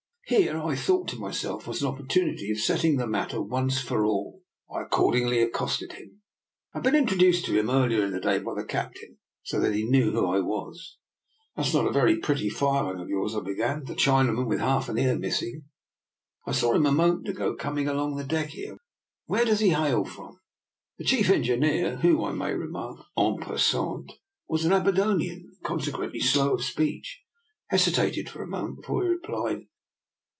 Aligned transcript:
Here, 0.27 0.57
I 0.57 0.77
thought 0.77 1.09
to 1.09 1.17
myself; 1.19 1.67
was 1.67 1.81
an 1.81 1.89
opportunity 1.89 2.49
of 2.53 2.57
set 2.57 2.79
tling 2.79 2.95
the 2.95 3.05
matter 3.05 3.41
once 3.41 3.81
for 3.81 4.05
all. 4.05 4.41
I 4.73 4.83
accordingly 4.83 5.41
accosted 5.41 5.91
him. 5.91 6.21
I 6.73 6.77
had 6.77 6.83
been 6.83 6.95
introduced 6.95 7.43
to 7.45 7.59
him 7.59 7.69
earlier 7.69 8.05
in 8.05 8.13
the 8.13 8.21
day 8.21 8.39
by 8.39 8.53
the 8.55 8.63
captain, 8.63 9.17
so 9.43 9.59
that 9.59 9.75
he 9.75 9.83
knew 9.89 10.11
who 10.11 10.25
I 10.25 10.39
was. 10.39 10.97
"That 11.57 11.67
is 11.67 11.73
not 11.73 11.85
a 11.85 11.91
very 11.91 12.17
pretty 12.17 12.47
fireman 12.49 13.01
of 13.01 13.09
yours," 13.09 13.35
I 13.35 13.41
began," 13.41 13.83
that 13.83 13.97
Chinaman 13.97 14.47
with 14.47 14.61
half 14.61 14.87
an 14.87 14.97
ear 14.97 15.17
missing. 15.19 15.65
I 16.47 16.53
saw 16.53 16.75
him 16.75 16.85
a 16.85 16.93
moment 16.93 17.27
ago 17.27 17.53
coming 17.53 17.89
along 17.89 18.15
the 18.15 18.23
deck 18.23 18.51
here. 18.51 18.77
Where 19.25 19.43
does 19.43 19.59
he 19.59 19.71
hail 19.71 20.05
from?" 20.05 20.39
The 20.97 21.03
chief 21.03 21.29
engineer, 21.29 21.97
who, 21.97 22.23
I 22.23 22.31
may 22.31 22.53
remark, 22.53 23.01
en 23.17 23.35
passant, 23.41 24.13
was 24.47 24.63
an 24.63 24.71
Aberdonian 24.71 25.51
and, 25.51 25.63
conse 25.81 25.91
quently 25.91 26.21
slow 26.23 26.53
of 26.53 26.63
speech, 26.63 27.21
hesitated 27.67 28.29
for 28.29 28.41
a 28.41 28.47
mo 28.47 28.63
ment 28.67 28.75
before 28.77 29.03
he 29.03 29.09
replied. 29.09 29.65